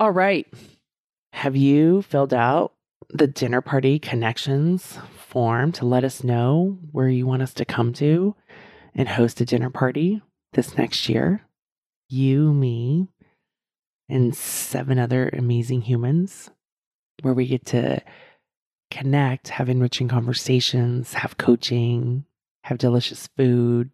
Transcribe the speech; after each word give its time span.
All 0.00 0.12
right. 0.12 0.46
Have 1.32 1.56
you 1.56 2.02
filled 2.02 2.32
out 2.32 2.72
the 3.10 3.26
dinner 3.26 3.60
party 3.60 3.98
connections 3.98 4.96
form 5.16 5.72
to 5.72 5.84
let 5.84 6.04
us 6.04 6.22
know 6.22 6.78
where 6.92 7.08
you 7.08 7.26
want 7.26 7.42
us 7.42 7.52
to 7.54 7.64
come 7.64 7.92
to 7.94 8.36
and 8.94 9.08
host 9.08 9.40
a 9.40 9.44
dinner 9.44 9.70
party 9.70 10.22
this 10.52 10.78
next 10.78 11.08
year? 11.08 11.42
You, 12.08 12.52
me, 12.52 13.08
and 14.08 14.36
seven 14.36 15.00
other 15.00 15.30
amazing 15.32 15.82
humans 15.82 16.48
where 17.22 17.34
we 17.34 17.46
get 17.46 17.66
to 17.66 18.00
connect, 18.92 19.48
have 19.48 19.68
enriching 19.68 20.06
conversations, 20.06 21.14
have 21.14 21.38
coaching, 21.38 22.24
have 22.62 22.78
delicious 22.78 23.28
food, 23.36 23.90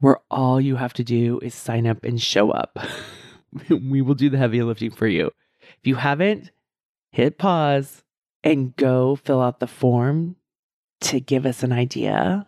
where 0.00 0.20
all 0.30 0.58
you 0.58 0.76
have 0.76 0.94
to 0.94 1.04
do 1.04 1.38
is 1.40 1.54
sign 1.54 1.86
up 1.86 2.02
and 2.02 2.20
show 2.20 2.50
up. 2.50 2.78
we 3.70 4.02
will 4.02 4.14
do 4.14 4.30
the 4.30 4.38
heavy 4.38 4.62
lifting 4.62 4.90
for 4.90 5.06
you. 5.06 5.30
If 5.60 5.86
you 5.86 5.96
haven't, 5.96 6.50
hit 7.10 7.38
pause 7.38 8.02
and 8.44 8.74
go 8.76 9.16
fill 9.16 9.40
out 9.40 9.60
the 9.60 9.66
form 9.66 10.36
to 11.00 11.20
give 11.20 11.46
us 11.46 11.62
an 11.62 11.72
idea 11.72 12.46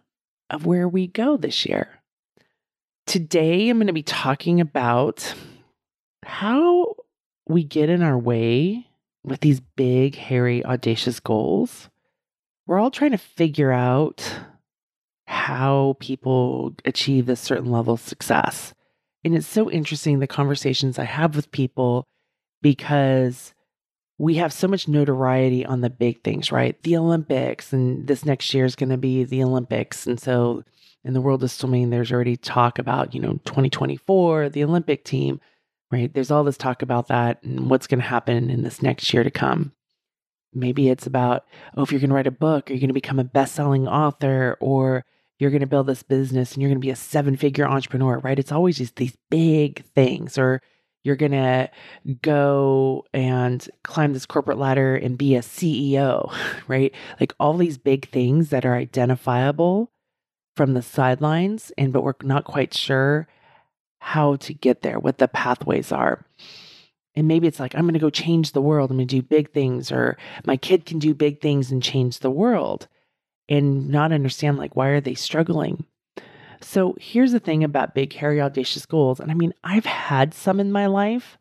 of 0.48 0.66
where 0.66 0.89
we 0.89 1.06
go 1.06 1.36
this 1.36 1.66
year. 1.66 2.00
Today, 3.06 3.69
I'm 3.69 3.78
going 3.78 3.86
to 3.86 3.92
be 3.92 4.02
talking 4.02 4.61
about 4.61 5.34
how 6.24 6.94
we 7.48 7.64
get 7.64 7.89
in 7.89 8.02
our 8.02 8.19
way 8.19 8.86
with 9.24 9.41
these 9.41 9.61
big, 9.61 10.14
hairy, 10.14 10.64
audacious 10.64 11.20
goals. 11.20 11.89
We're 12.67 12.78
all 12.78 12.91
trying 12.91 13.11
to 13.12 13.19
figure 13.19 13.72
out 13.72 14.41
how 15.27 15.96
people 16.00 16.74
achieve 16.84 17.27
this 17.27 17.41
certain 17.41 17.70
level 17.70 17.94
of 17.94 18.00
success. 18.00 18.74
And 19.24 19.34
it's 19.34 19.46
so 19.46 19.70
interesting 19.70 20.18
the 20.18 20.26
conversations 20.26 20.98
I 20.98 21.04
have 21.04 21.36
with 21.36 21.52
people 21.52 22.06
because 22.62 23.54
we 24.18 24.34
have 24.36 24.52
so 24.52 24.68
much 24.68 24.88
notoriety 24.88 25.64
on 25.64 25.80
the 25.80 25.90
big 25.90 26.22
things, 26.22 26.52
right? 26.52 26.80
The 26.82 26.96
Olympics, 26.96 27.72
and 27.72 28.06
this 28.06 28.24
next 28.24 28.52
year 28.52 28.64
is 28.64 28.77
going 28.77 28.90
to 28.90 28.98
be 28.98 29.24
the 29.24 29.42
Olympics. 29.42 30.06
And 30.06 30.20
so 30.20 30.62
in 31.04 31.14
the 31.14 31.20
world 31.20 31.42
of 31.42 31.50
swimming, 31.50 31.88
there's 31.88 32.12
already 32.12 32.36
talk 32.36 32.78
about, 32.78 33.14
you 33.14 33.20
know, 33.20 33.40
2024, 33.44 34.50
the 34.50 34.64
Olympic 34.64 35.04
team, 35.04 35.40
right? 35.90 36.12
There's 36.12 36.30
all 36.30 36.44
this 36.44 36.58
talk 36.58 36.82
about 36.82 37.08
that 37.08 37.42
and 37.42 37.70
what's 37.70 37.86
going 37.86 38.00
to 38.00 38.06
happen 38.06 38.50
in 38.50 38.62
this 38.62 38.82
next 38.82 39.12
year 39.14 39.24
to 39.24 39.30
come. 39.30 39.72
Maybe 40.52 40.88
it's 40.88 41.06
about, 41.06 41.44
oh, 41.77 41.82
if 41.82 41.92
you're 41.92 42.00
going 42.00 42.10
to 42.10 42.14
write 42.16 42.27
a 42.27 42.32
book, 42.32 42.70
are 42.70 42.74
you 42.74 42.80
going 42.80 42.88
to 42.88 42.94
become 42.94 43.18
a 43.18 43.24
best 43.24 43.55
selling 43.55 43.86
author 43.88 44.56
or 44.60 45.05
you're 45.41 45.50
going 45.50 45.60
to 45.60 45.66
build 45.66 45.86
this 45.86 46.02
business 46.02 46.52
and 46.52 46.60
you're 46.60 46.69
going 46.69 46.80
to 46.80 46.86
be 46.86 46.91
a 46.91 46.96
seven 46.96 47.34
figure 47.34 47.66
entrepreneur, 47.66 48.19
right? 48.19 48.38
It's 48.38 48.52
always 48.52 48.77
just 48.77 48.96
these 48.96 49.16
big 49.30 49.83
things, 49.94 50.36
or 50.36 50.60
you're 51.02 51.16
going 51.16 51.33
to 51.33 51.70
go 52.20 53.06
and 53.14 53.66
climb 53.83 54.12
this 54.12 54.27
corporate 54.27 54.58
ladder 54.58 54.94
and 54.94 55.16
be 55.16 55.34
a 55.34 55.41
CEO, 55.41 56.30
right? 56.68 56.94
Like 57.18 57.33
all 57.41 57.56
these 57.56 57.78
big 57.78 58.11
things 58.11 58.51
that 58.51 58.67
are 58.67 58.74
identifiable 58.74 59.90
from 60.56 60.74
the 60.74 60.83
sidelines, 60.83 61.72
and 61.78 61.90
but 61.90 62.05
we're 62.05 62.12
not 62.22 62.45
quite 62.45 62.74
sure 62.74 63.27
how 63.98 64.36
to 64.36 64.52
get 64.52 64.83
there, 64.83 64.98
what 64.98 65.17
the 65.17 65.28
pathways 65.28 65.90
are. 65.90 66.27
And 67.14 67.27
maybe 67.27 67.46
it's 67.46 67.61
like, 67.61 67.74
I'm 67.74 67.83
going 67.83 67.95
to 67.95 67.98
go 67.98 68.11
change 68.11 68.52
the 68.52 68.61
world. 68.61 68.90
I'm 68.90 68.98
going 68.98 69.08
to 69.08 69.17
do 69.17 69.22
big 69.22 69.52
things, 69.52 69.90
or 69.90 70.18
my 70.45 70.58
kid 70.58 70.84
can 70.84 70.98
do 70.98 71.14
big 71.14 71.40
things 71.40 71.72
and 71.72 71.83
change 71.83 72.18
the 72.18 72.30
world 72.30 72.89
and 73.50 73.90
not 73.90 74.12
understand 74.12 74.56
like 74.56 74.77
why 74.77 74.88
are 74.88 75.00
they 75.00 75.14
struggling? 75.14 75.84
So 76.62 76.94
here's 77.00 77.33
the 77.33 77.40
thing 77.40 77.64
about 77.64 77.94
big 77.94 78.12
hairy 78.12 78.40
audacious 78.40 78.86
goals 78.86 79.18
and 79.18 79.30
i 79.30 79.34
mean 79.34 79.55
i've 79.64 79.86
had 79.86 80.34
some 80.34 80.61
in 80.61 80.70
my 80.70 80.86
life 80.86 81.38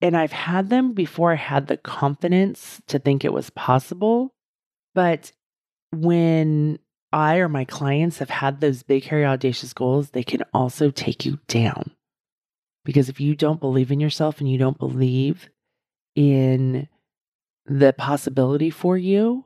and 0.00 0.16
i've 0.16 0.32
had 0.32 0.70
them 0.70 0.94
before 0.94 1.32
i 1.32 1.36
had 1.36 1.66
the 1.66 1.76
confidence 1.76 2.80
to 2.86 2.98
think 2.98 3.24
it 3.24 3.32
was 3.32 3.50
possible 3.50 4.34
but 4.94 5.32
when 5.92 6.78
i 7.12 7.36
or 7.36 7.48
my 7.48 7.64
clients 7.64 8.18
have 8.18 8.30
had 8.30 8.60
those 8.60 8.82
big 8.82 9.04
hairy 9.04 9.24
audacious 9.24 9.72
goals 9.72 10.10
they 10.10 10.24
can 10.24 10.42
also 10.54 10.90
take 10.90 11.24
you 11.24 11.38
down. 11.48 11.90
Because 12.84 13.08
if 13.08 13.20
you 13.20 13.34
don't 13.34 13.60
believe 13.60 13.90
in 13.90 13.98
yourself 13.98 14.40
and 14.40 14.48
you 14.50 14.58
don't 14.58 14.78
believe 14.78 15.50
in 16.14 16.88
the 17.66 17.92
possibility 17.92 18.70
for 18.70 18.96
you 18.96 19.44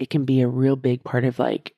it 0.00 0.10
can 0.10 0.24
be 0.24 0.40
a 0.40 0.48
real 0.48 0.76
big 0.76 1.04
part 1.04 1.24
of 1.24 1.38
like 1.38 1.74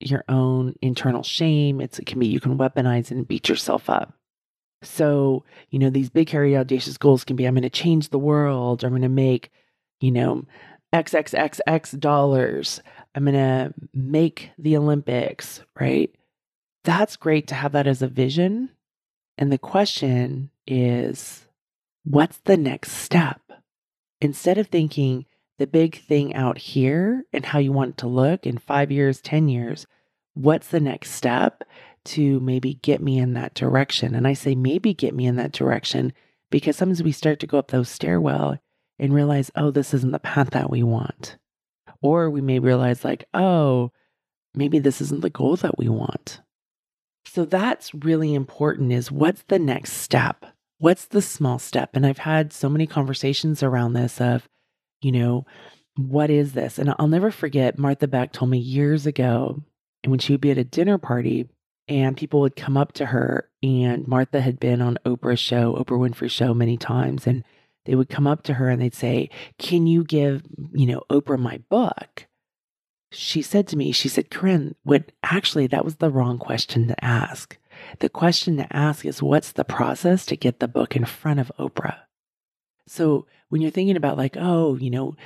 your 0.00 0.24
own 0.28 0.74
internal 0.80 1.24
shame. 1.24 1.80
It's, 1.80 1.98
it 1.98 2.06
can 2.06 2.20
be, 2.20 2.28
you 2.28 2.40
can 2.40 2.56
weaponize 2.56 3.10
and 3.10 3.26
beat 3.26 3.48
yourself 3.48 3.90
up. 3.90 4.14
So, 4.82 5.44
you 5.70 5.80
know, 5.80 5.90
these 5.90 6.08
big, 6.08 6.30
hairy, 6.30 6.56
audacious 6.56 6.96
goals 6.96 7.24
can 7.24 7.34
be 7.34 7.46
I'm 7.46 7.54
going 7.54 7.62
to 7.62 7.70
change 7.70 8.08
the 8.08 8.18
world, 8.18 8.82
or 8.82 8.86
I'm 8.86 8.92
going 8.92 9.02
to 9.02 9.08
make, 9.08 9.50
you 10.00 10.12
know, 10.12 10.44
XXXX 10.94 11.98
dollars. 11.98 12.80
I'm 13.12 13.24
going 13.24 13.34
to 13.34 13.74
make 13.92 14.50
the 14.56 14.76
Olympics, 14.76 15.60
right? 15.78 16.14
That's 16.84 17.16
great 17.16 17.48
to 17.48 17.56
have 17.56 17.72
that 17.72 17.88
as 17.88 18.02
a 18.02 18.06
vision. 18.06 18.70
And 19.36 19.50
the 19.50 19.58
question 19.58 20.50
is, 20.64 21.44
what's 22.04 22.38
the 22.44 22.56
next 22.56 22.92
step? 22.92 23.40
Instead 24.20 24.58
of 24.58 24.68
thinking, 24.68 25.26
the 25.58 25.66
big 25.66 26.00
thing 26.00 26.34
out 26.34 26.58
here 26.58 27.24
and 27.32 27.44
how 27.44 27.58
you 27.58 27.72
want 27.72 27.90
it 27.90 27.96
to 27.98 28.06
look 28.06 28.46
in 28.46 28.58
five 28.58 28.90
years, 28.90 29.20
10 29.20 29.48
years, 29.48 29.86
what's 30.34 30.68
the 30.68 30.80
next 30.80 31.12
step 31.12 31.64
to 32.04 32.40
maybe 32.40 32.74
get 32.74 33.02
me 33.02 33.18
in 33.18 33.34
that 33.34 33.54
direction? 33.54 34.14
And 34.14 34.26
I 34.26 34.32
say 34.32 34.54
maybe 34.54 34.94
get 34.94 35.14
me 35.14 35.26
in 35.26 35.36
that 35.36 35.52
direction 35.52 36.12
because 36.50 36.76
sometimes 36.76 37.02
we 37.02 37.12
start 37.12 37.40
to 37.40 37.46
go 37.46 37.58
up 37.58 37.70
those 37.70 37.88
stairwell 37.88 38.58
and 38.98 39.14
realize, 39.14 39.50
oh, 39.56 39.70
this 39.70 39.92
isn't 39.94 40.12
the 40.12 40.18
path 40.18 40.50
that 40.50 40.70
we 40.70 40.82
want. 40.82 41.36
Or 42.00 42.30
we 42.30 42.40
may 42.40 42.58
realize, 42.58 43.04
like, 43.04 43.24
oh, 43.34 43.92
maybe 44.54 44.78
this 44.78 45.00
isn't 45.00 45.22
the 45.22 45.30
goal 45.30 45.56
that 45.56 45.78
we 45.78 45.88
want. 45.88 46.40
So 47.26 47.44
that's 47.44 47.92
really 47.94 48.34
important 48.34 48.92
is 48.92 49.10
what's 49.10 49.42
the 49.48 49.58
next 49.58 49.92
step? 49.94 50.46
What's 50.78 51.06
the 51.06 51.20
small 51.20 51.58
step? 51.58 51.90
And 51.94 52.06
I've 52.06 52.18
had 52.18 52.52
so 52.52 52.68
many 52.68 52.86
conversations 52.86 53.62
around 53.62 53.92
this 53.92 54.20
of, 54.20 54.48
you 55.00 55.12
know, 55.12 55.46
what 55.96 56.30
is 56.30 56.52
this? 56.52 56.78
And 56.78 56.94
I'll 56.98 57.08
never 57.08 57.30
forget, 57.30 57.78
Martha 57.78 58.06
Beck 58.06 58.32
told 58.32 58.50
me 58.50 58.58
years 58.58 59.06
ago, 59.06 59.62
and 60.02 60.10
when 60.10 60.20
she 60.20 60.32
would 60.32 60.40
be 60.40 60.50
at 60.50 60.58
a 60.58 60.64
dinner 60.64 60.98
party, 60.98 61.48
and 61.88 62.16
people 62.16 62.40
would 62.40 62.54
come 62.54 62.76
up 62.76 62.92
to 62.92 63.06
her, 63.06 63.48
and 63.62 64.06
Martha 64.06 64.40
had 64.40 64.60
been 64.60 64.80
on 64.80 64.98
Oprah's 65.04 65.40
show, 65.40 65.74
Oprah 65.74 65.98
Winfrey 65.98 66.30
show, 66.30 66.54
many 66.54 66.76
times, 66.76 67.26
and 67.26 67.44
they 67.88 67.94
would 67.94 68.10
come 68.10 68.26
up 68.26 68.42
to 68.44 68.54
her 68.54 68.68
and 68.68 68.82
they'd 68.82 68.94
say, 68.94 69.30
Can 69.58 69.86
you 69.86 70.04
give, 70.04 70.42
you 70.74 70.86
know, 70.86 71.02
Oprah 71.10 71.38
my 71.38 71.62
book? 71.70 72.26
She 73.10 73.40
said 73.40 73.66
to 73.68 73.76
me, 73.76 73.92
She 73.92 74.08
said, 74.08 74.30
Koren, 74.30 74.74
what 74.82 75.10
actually, 75.22 75.66
that 75.68 75.86
was 75.86 75.96
the 75.96 76.10
wrong 76.10 76.38
question 76.38 76.86
to 76.88 77.04
ask. 77.04 77.56
The 78.00 78.10
question 78.10 78.58
to 78.58 78.76
ask 78.76 79.06
is, 79.06 79.22
What's 79.22 79.52
the 79.52 79.64
process 79.64 80.26
to 80.26 80.36
get 80.36 80.60
the 80.60 80.68
book 80.68 80.94
in 80.94 81.06
front 81.06 81.40
of 81.40 81.50
Oprah? 81.58 82.00
So 82.88 83.26
when 83.48 83.60
you're 83.60 83.70
thinking 83.70 83.96
about 83.96 84.18
like, 84.18 84.36
oh, 84.38 84.76
you 84.76 84.90
know, 84.90 85.16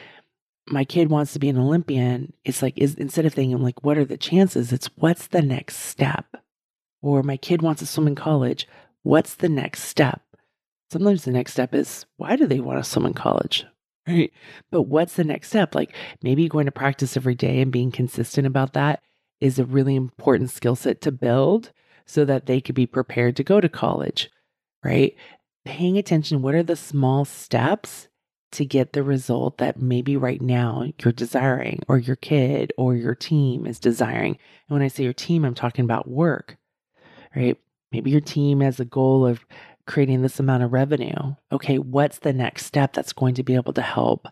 my 0.68 0.84
kid 0.84 1.10
wants 1.10 1.32
to 1.32 1.38
be 1.38 1.48
an 1.48 1.58
Olympian, 1.58 2.32
it's 2.44 2.62
like 2.62 2.78
is 2.78 2.94
instead 2.94 3.26
of 3.26 3.34
thinking 3.34 3.60
like 3.60 3.82
what 3.84 3.98
are 3.98 4.04
the 4.04 4.16
chances, 4.16 4.72
it's 4.72 4.90
what's 4.96 5.28
the 5.28 5.42
next 5.42 5.76
step? 5.76 6.26
Or 7.00 7.22
my 7.22 7.36
kid 7.36 7.62
wants 7.62 7.80
to 7.80 7.86
swim 7.86 8.06
in 8.06 8.14
college, 8.14 8.68
what's 9.02 9.34
the 9.34 9.48
next 9.48 9.84
step? 9.84 10.22
Sometimes 10.90 11.24
the 11.24 11.32
next 11.32 11.52
step 11.52 11.74
is 11.74 12.06
why 12.16 12.36
do 12.36 12.46
they 12.46 12.60
want 12.60 12.82
to 12.82 12.88
swim 12.88 13.06
in 13.06 13.14
college? 13.14 13.64
Right. 14.06 14.32
But 14.70 14.82
what's 14.82 15.14
the 15.14 15.24
next 15.24 15.48
step? 15.48 15.74
Like 15.74 15.94
maybe 16.22 16.48
going 16.48 16.66
to 16.66 16.72
practice 16.72 17.16
every 17.16 17.36
day 17.36 17.60
and 17.60 17.70
being 17.70 17.92
consistent 17.92 18.46
about 18.46 18.72
that 18.72 19.00
is 19.40 19.58
a 19.58 19.64
really 19.64 19.94
important 19.94 20.50
skill 20.50 20.74
set 20.74 21.00
to 21.02 21.12
build 21.12 21.70
so 22.04 22.24
that 22.24 22.46
they 22.46 22.60
could 22.60 22.74
be 22.74 22.86
prepared 22.86 23.36
to 23.36 23.44
go 23.44 23.60
to 23.60 23.68
college. 23.68 24.28
Right 24.84 25.14
paying 25.64 25.96
attention 25.96 26.42
what 26.42 26.54
are 26.54 26.62
the 26.62 26.76
small 26.76 27.24
steps 27.24 28.08
to 28.52 28.64
get 28.64 28.92
the 28.92 29.02
result 29.02 29.58
that 29.58 29.80
maybe 29.80 30.16
right 30.16 30.40
now 30.40 30.84
you're 31.02 31.12
desiring 31.12 31.80
or 31.88 31.98
your 31.98 32.16
kid 32.16 32.72
or 32.76 32.94
your 32.94 33.14
team 33.14 33.66
is 33.66 33.78
desiring. 33.78 34.32
And 34.68 34.74
when 34.74 34.82
I 34.82 34.88
say 34.88 35.04
your 35.04 35.14
team, 35.14 35.44
I'm 35.44 35.54
talking 35.54 35.84
about 35.84 36.08
work, 36.08 36.58
right? 37.34 37.58
Maybe 37.90 38.10
your 38.10 38.20
team 38.20 38.60
has 38.60 38.78
a 38.78 38.84
goal 38.84 39.26
of 39.26 39.44
creating 39.86 40.22
this 40.22 40.38
amount 40.38 40.62
of 40.62 40.72
revenue. 40.72 41.34
Okay, 41.50 41.78
what's 41.78 42.18
the 42.18 42.32
next 42.32 42.66
step 42.66 42.92
that's 42.92 43.12
going 43.12 43.34
to 43.34 43.42
be 43.42 43.54
able 43.54 43.72
to 43.72 43.82
help 43.82 44.28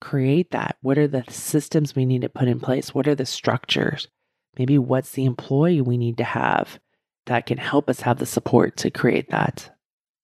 create 0.00 0.52
that? 0.52 0.76
What 0.80 0.98
are 0.98 1.08
the 1.08 1.24
systems 1.28 1.94
we 1.94 2.06
need 2.06 2.22
to 2.22 2.28
put 2.28 2.48
in 2.48 2.60
place? 2.60 2.94
What 2.94 3.08
are 3.08 3.14
the 3.14 3.26
structures? 3.26 4.08
Maybe 4.56 4.78
what's 4.78 5.10
the 5.12 5.24
employee 5.24 5.80
we 5.80 5.98
need 5.98 6.16
to 6.18 6.24
have 6.24 6.78
that 7.26 7.46
can 7.46 7.58
help 7.58 7.90
us 7.90 8.00
have 8.00 8.18
the 8.18 8.26
support 8.26 8.76
to 8.78 8.90
create 8.90 9.30
that? 9.30 9.73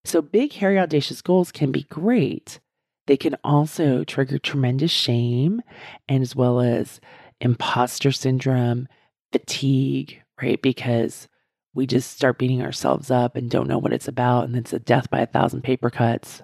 So, 0.04 0.22
big, 0.22 0.52
hairy, 0.54 0.78
audacious 0.78 1.22
goals 1.22 1.52
can 1.52 1.72
be 1.72 1.82
great. 1.84 2.58
They 3.06 3.16
can 3.16 3.36
also 3.42 4.04
trigger 4.04 4.38
tremendous 4.38 4.90
shame 4.90 5.62
and 6.08 6.22
as 6.22 6.36
well 6.36 6.60
as 6.60 7.00
imposter 7.40 8.12
syndrome, 8.12 8.88
fatigue, 9.32 10.22
right? 10.40 10.60
Because 10.60 11.28
we 11.74 11.86
just 11.86 12.10
start 12.10 12.38
beating 12.38 12.62
ourselves 12.62 13.10
up 13.10 13.36
and 13.36 13.50
don't 13.50 13.68
know 13.68 13.78
what 13.78 13.92
it's 13.92 14.08
about. 14.08 14.44
And 14.44 14.56
it's 14.56 14.72
a 14.72 14.78
death 14.78 15.10
by 15.10 15.20
a 15.20 15.26
thousand 15.26 15.62
paper 15.62 15.90
cuts. 15.90 16.42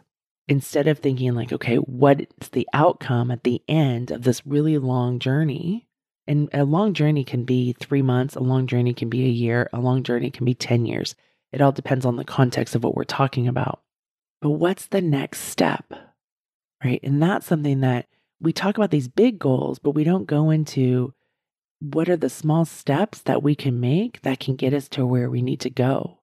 Instead 0.49 0.87
of 0.87 0.99
thinking, 0.99 1.35
like, 1.35 1.53
okay, 1.53 1.77
what's 1.77 2.49
the 2.51 2.69
outcome 2.73 3.31
at 3.31 3.43
the 3.43 3.63
end 3.67 4.13
of 4.13 4.23
this 4.23 4.47
really 4.47 4.79
long 4.79 5.19
journey? 5.19 5.89
And 6.29 6.49
a 6.53 6.65
long 6.65 6.95
journey 6.95 7.25
can 7.25 7.45
be 7.45 7.73
three 7.73 8.03
months, 8.03 8.37
a 8.37 8.41
long 8.41 8.67
journey 8.67 8.95
can 8.95 9.09
be 9.09 9.25
a 9.25 9.29
year, 9.29 9.69
a 9.73 9.81
long 9.81 10.03
journey 10.03 10.31
can 10.31 10.45
be 10.45 10.55
10 10.55 10.87
years. 10.87 11.15
It 11.53 11.61
all 11.61 11.73
depends 11.73 12.05
on 12.05 12.17
the 12.17 12.25
context 12.25 12.75
of 12.75 12.85
what 12.85 12.95
we're 12.95 13.05
talking 13.05 13.49
about. 13.49 13.83
But 14.41 14.51
what's 14.51 14.87
the 14.87 15.01
next 15.01 15.41
step? 15.41 15.93
Right. 16.85 17.01
And 17.03 17.23
that's 17.23 17.47
something 17.47 17.81
that 17.81 18.07
we 18.41 18.53
talk 18.53 18.77
about 18.77 18.91
these 18.91 19.09
big 19.09 19.39
goals, 19.39 19.79
but 19.79 19.93
we 19.93 20.05
don't 20.05 20.27
go 20.27 20.51
into 20.51 21.15
what 21.81 22.09
are 22.09 22.17
the 22.17 22.31
small 22.31 22.65
steps 22.65 23.21
that 23.23 23.43
we 23.43 23.55
can 23.55 23.81
make 23.81 24.23
that 24.23 24.41
can 24.41 24.57
get 24.57 24.75
us 24.75 24.89
to 24.91 25.07
where 25.07 25.31
we 25.31 25.43
need 25.43 25.61
to 25.61 25.71
go? 25.71 26.21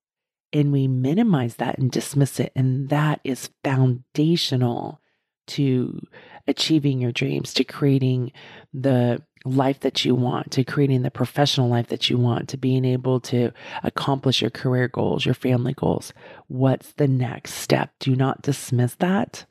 And 0.52 0.72
we 0.72 0.86
minimize 0.86 1.56
that 1.56 1.78
and 1.78 1.90
dismiss 1.90 2.38
it. 2.38 2.52
And 2.54 2.88
that 2.88 3.20
is 3.24 3.50
foundational 3.64 5.00
to 5.48 6.00
achieving 6.46 7.00
your 7.00 7.12
dreams, 7.12 7.54
to 7.54 7.64
creating 7.64 8.32
the 8.72 9.22
life 9.44 9.80
that 9.80 10.04
you 10.04 10.14
want, 10.14 10.50
to 10.52 10.64
creating 10.64 11.02
the 11.02 11.10
professional 11.10 11.68
life 11.68 11.88
that 11.88 12.08
you 12.08 12.18
want, 12.18 12.48
to 12.48 12.56
being 12.56 12.84
able 12.84 13.20
to 13.20 13.50
accomplish 13.82 14.40
your 14.40 14.50
career 14.50 14.88
goals, 14.88 15.24
your 15.26 15.34
family 15.34 15.74
goals. 15.74 16.12
What's 16.48 16.92
the 16.92 17.08
next 17.08 17.54
step? 17.54 17.92
Do 18.00 18.16
not 18.16 18.42
dismiss 18.42 18.94
that. 18.96 19.44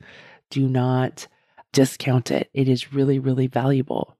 Do 0.50 0.68
not 0.68 1.28
discount 1.72 2.30
it. 2.30 2.50
It 2.52 2.68
is 2.68 2.92
really, 2.92 3.18
really 3.18 3.46
valuable. 3.46 4.16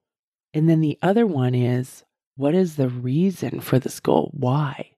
And 0.53 0.69
then 0.69 0.79
the 0.79 0.97
other 1.01 1.25
one 1.25 1.53
is 1.53 2.03
what 2.37 2.55
is 2.55 2.75
the 2.75 2.89
reason 2.89 3.59
for 3.59 3.79
this 3.79 3.99
goal? 3.99 4.31
Why? 4.33 4.91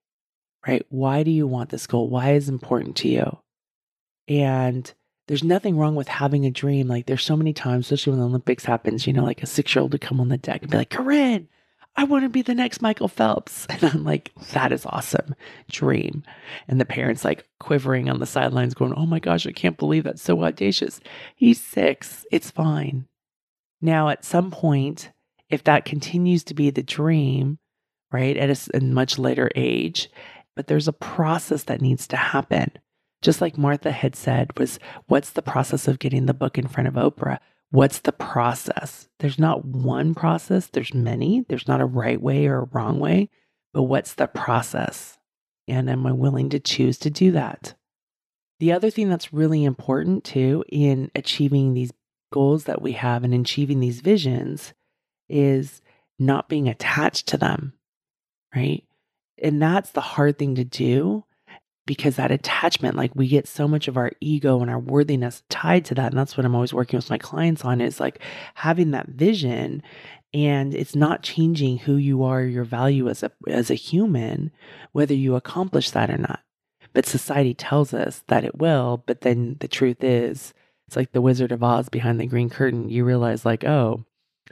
Right? 0.67 0.85
Why 0.89 1.23
do 1.23 1.31
you 1.31 1.47
want 1.47 1.69
this 1.69 1.87
goal? 1.87 2.09
Why 2.09 2.33
is 2.33 2.49
important 2.49 2.97
to 2.97 3.07
you? 3.07 3.37
And 4.27 4.91
there's 5.27 5.43
nothing 5.43 5.77
wrong 5.77 5.95
with 5.95 6.07
having 6.07 6.45
a 6.45 6.51
dream. 6.51 6.87
Like 6.87 7.05
there's 7.05 7.23
so 7.23 7.37
many 7.37 7.53
times, 7.53 7.85
especially 7.85 8.11
when 8.11 8.19
the 8.19 8.27
Olympics 8.27 8.65
happens, 8.65 9.05
you 9.05 9.13
know, 9.13 9.23
like 9.23 9.43
a 9.43 9.45
six 9.45 9.75
year 9.75 9.81
old 9.81 9.91
to 9.91 9.99
come 9.99 10.19
on 10.19 10.29
the 10.29 10.37
deck 10.37 10.61
and 10.61 10.71
be 10.71 10.77
like, 10.77 10.89
Koren, 10.89 11.47
I 11.95 12.05
want 12.05 12.23
to 12.23 12.29
be 12.29 12.43
the 12.43 12.55
next 12.55 12.81
Michael 12.81 13.07
Phelps. 13.07 13.67
And 13.77 13.83
I'm 13.83 14.03
like, 14.03 14.31
that 14.53 14.71
is 14.71 14.85
awesome. 14.85 15.35
Dream. 15.69 16.23
And 16.67 16.79
the 16.79 16.85
parents 16.85 17.25
like 17.25 17.47
quivering 17.59 18.09
on 18.09 18.19
the 18.19 18.25
sidelines, 18.25 18.73
going, 18.73 18.93
Oh 18.93 19.05
my 19.05 19.19
gosh, 19.19 19.45
I 19.45 19.51
can't 19.51 19.77
believe 19.77 20.03
that's 20.03 20.21
so 20.21 20.43
audacious. 20.43 20.99
He's 21.35 21.61
six. 21.61 22.25
It's 22.31 22.51
fine. 22.51 23.07
Now, 23.81 24.09
at 24.09 24.25
some 24.25 24.49
point, 24.49 25.11
if 25.49 25.63
that 25.65 25.85
continues 25.85 26.43
to 26.45 26.53
be 26.53 26.69
the 26.69 26.83
dream, 26.83 27.59
right, 28.11 28.37
at 28.37 28.49
a, 28.49 28.77
a 28.77 28.81
much 28.81 29.19
later 29.19 29.49
age, 29.55 30.09
but 30.55 30.67
there's 30.67 30.87
a 30.87 30.93
process 30.93 31.63
that 31.63 31.81
needs 31.81 32.07
to 32.07 32.17
happen. 32.17 32.71
Just 33.21 33.41
like 33.41 33.57
Martha 33.57 33.91
had 33.91 34.15
said, 34.15 34.57
was 34.57 34.79
what's 35.07 35.31
the 35.31 35.41
process 35.41 35.87
of 35.87 35.99
getting 35.99 36.25
the 36.25 36.33
book 36.33 36.57
in 36.57 36.67
front 36.67 36.87
of 36.87 36.93
Oprah? 36.93 37.39
What's 37.71 37.99
the 37.99 38.11
process? 38.11 39.09
There's 39.19 39.39
not 39.39 39.65
one 39.65 40.15
process, 40.15 40.67
there's 40.67 40.93
many. 40.93 41.45
There's 41.49 41.67
not 41.67 41.81
a 41.81 41.85
right 41.85 42.21
way 42.21 42.47
or 42.47 42.59
a 42.59 42.69
wrong 42.71 42.99
way, 42.99 43.29
but 43.73 43.83
what's 43.83 44.13
the 44.13 44.27
process? 44.27 45.17
And 45.67 45.89
am 45.89 46.05
I 46.07 46.13
willing 46.13 46.49
to 46.49 46.59
choose 46.59 46.97
to 46.99 47.09
do 47.09 47.31
that? 47.31 47.73
The 48.59 48.71
other 48.71 48.89
thing 48.89 49.09
that's 49.09 49.33
really 49.33 49.63
important 49.63 50.23
too 50.23 50.63
in 50.69 51.11
achieving 51.13 51.73
these 51.73 51.91
goals 52.31 52.65
that 52.65 52.81
we 52.81 52.93
have 52.93 53.23
and 53.23 53.33
achieving 53.33 53.79
these 53.79 54.01
visions 54.01 54.73
is 55.29 55.81
not 56.17 56.49
being 56.49 56.67
attached 56.67 57.27
to 57.27 57.37
them, 57.37 57.73
right? 58.55 58.83
And 59.41 59.61
that's 59.61 59.91
the 59.91 60.01
hard 60.01 60.37
thing 60.37 60.55
to 60.55 60.63
do 60.63 61.23
because 61.87 62.17
that 62.17 62.29
attachment, 62.29 62.95
like 62.95 63.15
we 63.15 63.27
get 63.27 63.47
so 63.47 63.67
much 63.67 63.87
of 63.87 63.97
our 63.97 64.11
ego 64.21 64.61
and 64.61 64.69
our 64.69 64.77
worthiness 64.77 65.41
tied 65.49 65.85
to 65.85 65.95
that. 65.95 66.11
And 66.11 66.19
that's 66.19 66.37
what 66.37 66.45
I'm 66.45 66.53
always 66.53 66.73
working 66.73 66.97
with 66.97 67.09
my 67.09 67.17
clients 67.17 67.65
on 67.65 67.81
is 67.81 67.99
like 67.99 68.21
having 68.53 68.91
that 68.91 69.07
vision 69.07 69.81
and 70.33 70.75
it's 70.75 70.95
not 70.95 71.23
changing 71.23 71.79
who 71.79 71.95
you 71.95 72.23
are, 72.23 72.43
your 72.43 72.65
value 72.65 73.09
as 73.09 73.23
a 73.23 73.31
as 73.47 73.71
a 73.71 73.75
human, 73.75 74.51
whether 74.91 75.15
you 75.15 75.35
accomplish 75.35 75.89
that 75.91 76.11
or 76.11 76.17
not. 76.17 76.41
But 76.93 77.05
society 77.05 77.53
tells 77.53 77.93
us 77.93 78.23
that 78.27 78.43
it 78.43 78.57
will, 78.57 79.03
but 79.07 79.21
then 79.21 79.57
the 79.59 79.67
truth 79.67 80.03
is 80.03 80.53
it's 80.87 80.95
like 80.95 81.11
the 81.11 81.21
Wizard 81.21 81.51
of 81.51 81.63
Oz 81.63 81.89
behind 81.89 82.19
the 82.19 82.27
green 82.27 82.49
curtain. 82.49 82.89
You 82.89 83.03
realize 83.03 83.45
like, 83.45 83.63
oh, 83.63 84.05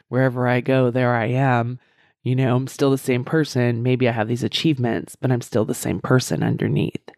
wherever 0.10 0.48
I 0.48 0.62
go, 0.62 0.92
there 0.92 1.16
I 1.16 1.28
am. 1.28 1.80
You 2.24 2.36
know, 2.36 2.56
I'm 2.56 2.68
still 2.68 2.92
the 2.92 2.98
same 2.98 3.24
person. 3.24 3.84
Maybe 3.84 4.10
I 4.10 4.12
have 4.12 4.28
these 4.28 4.44
achievements, 4.44 5.16
but 5.16 5.32
I'm 5.32 5.42
still 5.42 5.64
the 5.64 5.76
same 5.76 6.00
person 6.00 6.42
underneath, 6.42 7.10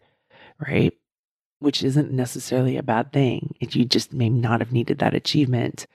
right? 0.60 0.92
Which 1.60 1.82
isn't 1.82 2.12
necessarily 2.12 2.76
a 2.76 2.82
bad 2.82 3.12
thing. 3.12 3.54
You 3.60 3.84
just 3.84 4.12
may 4.12 4.28
not 4.28 4.60
have 4.60 4.72
needed 4.72 4.98
that 4.98 5.14
achievement 5.14 5.86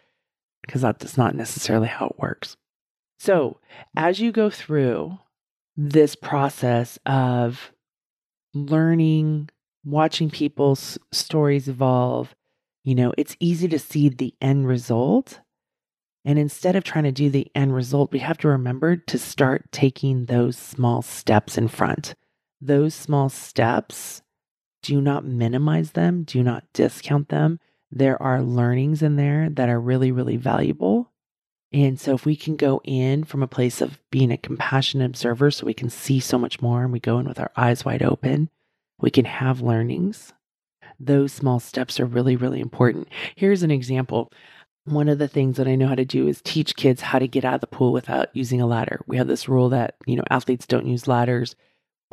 because 0.62 0.82
that's 0.82 1.18
not 1.18 1.36
necessarily 1.36 1.88
how 1.88 2.08
it 2.08 2.20
works. 2.20 2.58
So, 3.20 3.60
as 3.96 4.20
you 4.20 4.32
go 4.32 4.50
through 4.50 5.18
this 5.78 6.16
process 6.16 7.00
of 7.06 7.72
learning, 8.54 9.50
watching 9.86 10.30
people's 10.30 10.98
stories 11.12 11.68
evolve, 11.68 12.36
you 12.84 12.96
know, 12.96 13.14
it's 13.18 13.38
easy 13.40 13.68
to 13.70 13.80
see 13.80 14.10
the 14.10 14.34
end 14.42 14.68
result 14.68 15.40
and 16.26 16.40
instead 16.40 16.76
of 16.76 16.84
trying 16.84 17.04
to 17.04 17.12
do 17.12 17.30
the 17.30 17.52
end 17.54 17.76
result, 17.76 18.12
we 18.12 18.20
have 18.20 18.38
to 18.40 18.48
remember 18.48 18.96
to 18.96 19.18
start 19.18 19.72
taking 19.72 20.26
those 20.26 20.58
small 20.58 21.02
steps 21.02 21.58
in 21.58 21.68
front. 21.68 22.16
Those 22.62 22.96
small 22.96 23.28
steps, 23.28 24.22
do 24.84 25.02
not 25.02 25.26
minimize 25.26 25.92
them, 25.92 26.24
do 26.24 26.44
not 26.44 26.66
discount 26.74 27.30
them. 27.30 27.60
There 27.92 28.22
are 28.22 28.44
learnings 28.44 29.02
in 29.02 29.16
there 29.16 29.50
that 29.50 29.70
are 29.70 29.80
really, 29.80 30.12
really 30.12 30.38
valuable. 30.38 31.10
And 31.72 32.00
so, 32.00 32.14
if 32.14 32.24
we 32.24 32.36
can 32.36 32.56
go 32.56 32.82
in 32.84 33.24
from 33.24 33.42
a 33.42 33.48
place 33.48 33.82
of 33.82 34.00
being 34.12 34.32
a 34.32 34.38
compassionate 34.38 35.10
observer, 35.10 35.50
so 35.50 35.66
we 35.66 35.74
can 35.74 35.90
see 35.90 36.20
so 36.20 36.38
much 36.38 36.62
more 36.62 36.84
and 36.84 36.92
we 36.92 37.00
go 37.00 37.18
in 37.18 37.28
with 37.28 37.40
our 37.40 37.52
eyes 37.58 37.84
wide 37.84 38.04
open, 38.04 38.52
we 39.00 39.10
can 39.10 39.26
have 39.26 39.62
learnings. 39.62 40.34
Those 41.00 41.34
small 41.34 41.60
steps 41.60 42.00
are 42.00 42.06
really, 42.06 42.36
really 42.36 42.60
important. 42.60 43.08
Here's 43.36 43.64
an 43.64 43.72
example 43.72 44.32
one 44.86 45.08
of 45.08 45.18
the 45.18 45.30
things 45.30 45.58
that 45.58 45.68
I 45.68 45.76
know 45.76 45.88
how 45.88 45.96
to 45.96 46.06
do 46.06 46.28
is 46.28 46.42
teach 46.42 46.76
kids 46.76 47.02
how 47.02 47.20
to 47.20 47.28
get 47.28 47.46
out 47.46 47.56
of 47.56 47.62
the 47.62 47.68
pool 47.68 47.94
without 47.94 48.36
using 48.36 48.60
a 48.60 48.68
ladder. 48.68 49.00
We 49.08 49.16
have 49.18 49.28
this 49.28 49.48
rule 49.48 49.70
that, 49.70 49.96
you 50.06 50.18
know, 50.18 50.24
athletes 50.30 50.68
don't 50.68 50.88
use 50.88 51.08
ladders. 51.08 51.56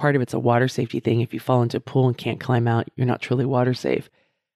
Part 0.00 0.16
of 0.16 0.22
it's 0.22 0.32
a 0.32 0.38
water 0.38 0.66
safety 0.66 0.98
thing. 0.98 1.20
If 1.20 1.34
you 1.34 1.40
fall 1.40 1.60
into 1.62 1.76
a 1.76 1.80
pool 1.80 2.08
and 2.08 2.16
can't 2.16 2.40
climb 2.40 2.66
out, 2.66 2.88
you're 2.96 3.06
not 3.06 3.20
truly 3.20 3.44
water 3.44 3.74
safe. 3.74 4.08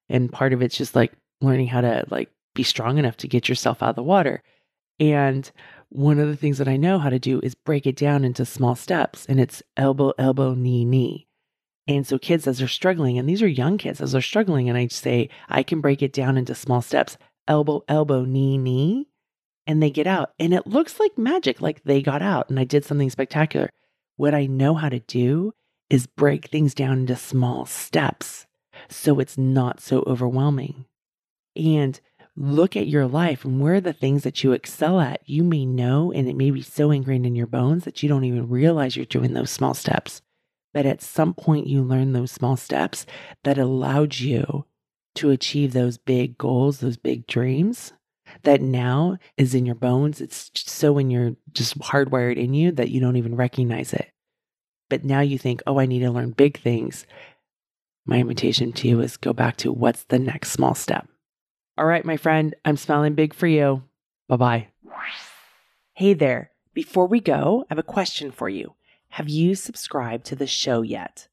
And 0.08 0.32
part 0.32 0.54
of 0.54 0.62
it's 0.62 0.74
just 0.74 0.96
like 0.96 1.12
learning 1.42 1.66
how 1.66 1.82
to 1.82 2.06
like 2.08 2.30
be 2.54 2.62
strong 2.62 2.96
enough 2.96 3.18
to 3.18 3.28
get 3.28 3.46
yourself 3.46 3.82
out 3.82 3.90
of 3.90 3.96
the 3.96 4.02
water. 4.02 4.42
And 4.98 5.50
one 5.90 6.18
of 6.18 6.28
the 6.28 6.36
things 6.36 6.56
that 6.56 6.68
I 6.68 6.78
know 6.78 6.98
how 6.98 7.10
to 7.10 7.18
do 7.18 7.40
is 7.42 7.54
break 7.54 7.86
it 7.86 7.94
down 7.94 8.24
into 8.24 8.46
small 8.46 8.74
steps 8.74 9.26
and 9.26 9.38
it's 9.38 9.62
elbow, 9.76 10.14
elbow, 10.16 10.54
knee, 10.54 10.86
knee. 10.86 11.26
And 11.86 12.06
so 12.06 12.18
kids 12.18 12.46
as 12.46 12.60
they're 12.60 12.68
struggling, 12.68 13.18
and 13.18 13.28
these 13.28 13.42
are 13.42 13.46
young 13.46 13.76
kids 13.76 14.00
as 14.00 14.12
they're 14.12 14.22
struggling, 14.22 14.70
and 14.70 14.78
I 14.78 14.86
say, 14.86 15.28
I 15.50 15.62
can 15.62 15.82
break 15.82 16.00
it 16.00 16.14
down 16.14 16.38
into 16.38 16.54
small 16.54 16.80
steps 16.80 17.18
elbow, 17.46 17.84
elbow, 17.86 18.24
knee, 18.24 18.56
knee, 18.56 19.08
and 19.66 19.82
they 19.82 19.90
get 19.90 20.06
out. 20.06 20.32
And 20.38 20.54
it 20.54 20.66
looks 20.66 20.98
like 20.98 21.18
magic, 21.18 21.60
like 21.60 21.84
they 21.84 22.00
got 22.00 22.22
out 22.22 22.48
and 22.48 22.58
I 22.58 22.64
did 22.64 22.86
something 22.86 23.10
spectacular. 23.10 23.68
What 24.16 24.34
I 24.34 24.46
know 24.46 24.74
how 24.74 24.88
to 24.88 25.00
do 25.00 25.52
is 25.90 26.06
break 26.06 26.46
things 26.46 26.74
down 26.74 27.00
into 27.00 27.16
small 27.16 27.66
steps 27.66 28.46
so 28.88 29.20
it's 29.20 29.38
not 29.38 29.80
so 29.80 30.04
overwhelming. 30.06 30.86
And 31.56 32.00
look 32.36 32.76
at 32.76 32.88
your 32.88 33.06
life 33.06 33.44
and 33.44 33.60
where 33.60 33.80
the 33.80 33.92
things 33.92 34.24
that 34.24 34.42
you 34.42 34.52
excel 34.52 35.00
at. 35.00 35.20
You 35.28 35.44
may 35.44 35.64
know, 35.64 36.10
and 36.10 36.28
it 36.28 36.36
may 36.36 36.50
be 36.50 36.62
so 36.62 36.90
ingrained 36.90 37.26
in 37.26 37.36
your 37.36 37.46
bones 37.46 37.84
that 37.84 38.02
you 38.02 38.08
don't 38.08 38.24
even 38.24 38.48
realize 38.48 38.96
you're 38.96 39.04
doing 39.06 39.34
those 39.34 39.50
small 39.50 39.74
steps. 39.74 40.20
But 40.72 40.86
at 40.86 41.02
some 41.02 41.34
point, 41.34 41.68
you 41.68 41.82
learn 41.82 42.12
those 42.12 42.32
small 42.32 42.56
steps 42.56 43.06
that 43.44 43.58
allowed 43.58 44.18
you 44.18 44.64
to 45.16 45.30
achieve 45.30 45.72
those 45.72 45.96
big 45.96 46.36
goals, 46.36 46.80
those 46.80 46.96
big 46.96 47.26
dreams 47.28 47.92
that 48.42 48.60
now 48.60 49.18
is 49.36 49.54
in 49.54 49.64
your 49.66 49.74
bones. 49.74 50.20
It's 50.20 50.50
so 50.54 50.98
in 50.98 51.10
your 51.10 51.36
just 51.52 51.78
hardwired 51.78 52.36
in 52.36 52.54
you 52.54 52.72
that 52.72 52.90
you 52.90 53.00
don't 53.00 53.16
even 53.16 53.36
recognize 53.36 53.92
it. 53.92 54.10
But 54.90 55.04
now 55.04 55.20
you 55.20 55.38
think, 55.38 55.62
oh, 55.66 55.78
I 55.78 55.86
need 55.86 56.00
to 56.00 56.10
learn 56.10 56.32
big 56.32 56.58
things. 56.58 57.06
my 58.06 58.18
invitation 58.18 58.72
to 58.72 58.88
you 58.88 59.00
is 59.00 59.16
go 59.16 59.32
back 59.32 59.56
to 59.56 59.72
what's 59.72 60.04
the 60.04 60.18
next 60.18 60.50
small 60.50 60.74
step. 60.74 61.08
All 61.78 61.86
right, 61.86 62.04
my 62.04 62.16
friend, 62.16 62.54
I'm 62.64 62.76
smiling 62.76 63.14
big 63.14 63.34
for 63.34 63.46
you. 63.46 63.82
Bye 64.28 64.36
bye. 64.36 64.68
Hey 65.94 66.12
there. 66.14 66.50
Before 66.74 67.06
we 67.06 67.20
go, 67.20 67.62
I 67.62 67.66
have 67.70 67.78
a 67.78 67.82
question 67.82 68.30
for 68.30 68.48
you. 68.48 68.74
Have 69.10 69.28
you 69.28 69.54
subscribed 69.54 70.26
to 70.26 70.36
the 70.36 70.46
show 70.46 70.82
yet? 70.82 71.28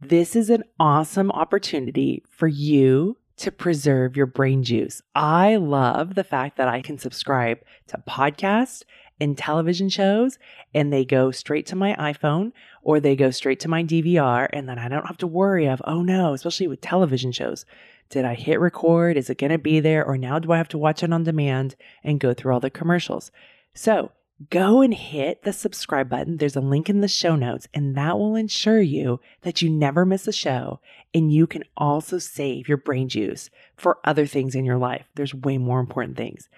This 0.00 0.34
is 0.34 0.50
an 0.50 0.64
awesome 0.80 1.30
opportunity 1.30 2.22
for 2.28 2.48
you 2.48 3.16
to 3.38 3.52
preserve 3.52 4.16
your 4.16 4.26
brain 4.26 4.62
juice. 4.62 5.02
I 5.14 5.56
love 5.56 6.14
the 6.14 6.24
fact 6.24 6.56
that 6.56 6.68
I 6.68 6.80
can 6.80 6.98
subscribe 6.98 7.58
to 7.88 8.02
podcasts 8.08 8.82
and 9.20 9.36
television 9.36 9.88
shows 9.88 10.38
and 10.74 10.92
they 10.92 11.04
go 11.04 11.30
straight 11.30 11.66
to 11.66 11.76
my 11.76 11.94
iPhone 11.94 12.52
or 12.82 13.00
they 13.00 13.16
go 13.16 13.30
straight 13.30 13.60
to 13.60 13.68
my 13.68 13.82
DVR 13.82 14.48
and 14.52 14.68
then 14.68 14.78
I 14.78 14.88
don't 14.88 15.06
have 15.06 15.18
to 15.18 15.26
worry 15.26 15.66
of, 15.66 15.82
oh 15.84 16.02
no, 16.02 16.34
especially 16.34 16.66
with 16.66 16.80
television 16.80 17.32
shows. 17.32 17.64
Did 18.08 18.24
I 18.24 18.34
hit 18.34 18.60
record? 18.60 19.16
Is 19.16 19.30
it 19.30 19.38
going 19.38 19.50
to 19.50 19.58
be 19.58 19.80
there? 19.80 20.04
Or 20.04 20.16
now 20.16 20.38
do 20.38 20.52
I 20.52 20.58
have 20.58 20.68
to 20.68 20.78
watch 20.78 21.02
it 21.02 21.12
on 21.12 21.24
demand 21.24 21.76
and 22.04 22.20
go 22.20 22.32
through 22.32 22.54
all 22.54 22.60
the 22.60 22.70
commercials? 22.70 23.30
So 23.74 24.12
go 24.50 24.80
and 24.80 24.92
hit 24.92 25.42
the 25.42 25.52
subscribe 25.52 26.08
button. 26.08 26.36
There's 26.36 26.56
a 26.56 26.60
link 26.60 26.90
in 26.90 27.00
the 27.00 27.08
show 27.08 27.36
notes, 27.36 27.68
and 27.72 27.96
that 27.96 28.18
will 28.18 28.36
ensure 28.36 28.80
you 28.80 29.20
that 29.42 29.62
you 29.62 29.70
never 29.70 30.04
miss 30.04 30.28
a 30.28 30.32
show. 30.32 30.80
And 31.14 31.32
you 31.32 31.46
can 31.46 31.64
also 31.76 32.18
save 32.18 32.68
your 32.68 32.78
brain 32.78 33.08
juice 33.08 33.50
for 33.76 33.98
other 34.04 34.26
things 34.26 34.54
in 34.54 34.64
your 34.64 34.78
life. 34.78 35.06
There's 35.14 35.34
way 35.34 35.58
more 35.58 35.80
important 35.80 36.16
things. 36.16 36.48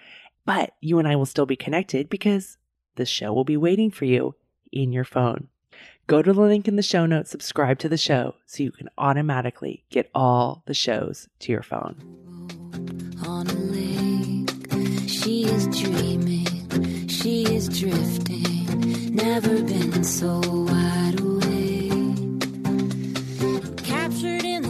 But 0.45 0.73
you 0.81 0.99
and 0.99 1.07
I 1.07 1.15
will 1.15 1.25
still 1.25 1.45
be 1.45 1.55
connected 1.55 2.09
because 2.09 2.57
the 2.95 3.05
show 3.05 3.31
will 3.33 3.43
be 3.45 3.57
waiting 3.57 3.91
for 3.91 4.05
you 4.05 4.35
in 4.71 4.91
your 4.91 5.05
phone. 5.05 5.47
Go 6.07 6.23
to 6.23 6.33
the 6.33 6.41
link 6.41 6.67
in 6.67 6.75
the 6.75 6.81
show 6.81 7.05
notes, 7.05 7.29
subscribe 7.29 7.77
to 7.79 7.87
the 7.87 7.95
show 7.95 8.33
so 8.47 8.63
you 8.63 8.71
can 8.71 8.89
automatically 8.97 9.85
get 9.91 10.09
all 10.15 10.63
the 10.65 10.73
shows 10.73 11.29
to 11.39 11.51
your 11.51 11.61
phone. 11.61 11.95
On 13.27 13.47
a 13.47 13.53
lake, 13.53 15.07
she 15.07 15.45
is 15.45 15.67
dreaming, 15.67 16.58
she 17.21 17.43
is 17.43 17.67
drifting. 17.67 19.13
Never 19.13 19.61
been 19.63 20.03
so 20.03 20.39
wide 20.39 21.19
awake. 21.19 22.37
Captured 23.83 24.45
in 24.45 24.68